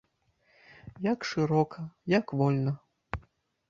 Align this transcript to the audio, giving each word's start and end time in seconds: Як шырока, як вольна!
Як 1.11 1.29
шырока, 1.33 1.79
як 2.19 2.25
вольна! 2.43 2.79